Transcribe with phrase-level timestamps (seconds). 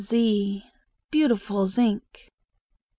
[0.03, 0.49] z
[1.11, 2.31] Beautiful zinc!